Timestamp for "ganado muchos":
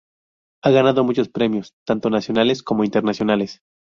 0.71-1.29